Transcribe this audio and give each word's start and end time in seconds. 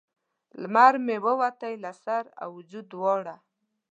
لمر 0.61 0.93
مې 1.05 1.17
ووتی 1.25 1.73
له 1.83 1.91
سر 2.03 2.23
او 2.41 2.49
وجود 2.57 2.85
دواړه 2.93 3.35